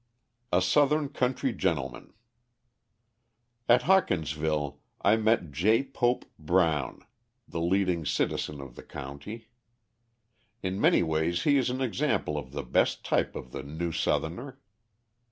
[0.51, 2.13] A Southern Country Gentleman
[3.69, 5.83] At Hawkinsville I met J.
[5.83, 7.05] Pope Brown,
[7.47, 9.49] the leading citizen of the county.
[10.63, 14.59] In many ways he is an example of the best type of the new Southerner.